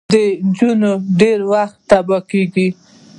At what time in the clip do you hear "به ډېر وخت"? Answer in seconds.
0.81-1.75